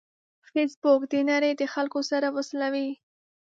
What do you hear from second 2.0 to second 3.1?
سره وصلوي